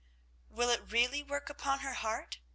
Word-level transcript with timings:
"Will 0.49 0.71
it 0.71 0.89
really 0.91 1.21
work 1.21 1.47
upon 1.51 1.81
her 1.81 1.93
heart?" 1.93 2.39